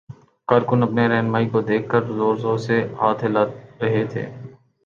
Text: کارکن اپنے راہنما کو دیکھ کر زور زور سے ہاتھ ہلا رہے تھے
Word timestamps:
کارکن 0.47 0.79
اپنے 0.83 1.03
راہنما 1.07 1.39
کو 1.51 1.61
دیکھ 1.69 1.85
کر 1.91 2.01
زور 2.17 2.35
زور 2.37 2.57
سے 2.65 2.77
ہاتھ 2.99 3.23
ہلا 3.25 3.43
رہے 3.81 4.03
تھے 4.11 4.23